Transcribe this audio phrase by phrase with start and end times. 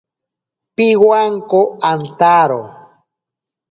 [0.75, 2.61] Pibwanko antaro.